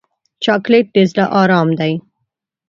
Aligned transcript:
چاکلېټ 0.43 0.85
د 0.95 0.97
زړه 1.11 1.25
ارام 1.41 1.69
دی. 1.79 1.93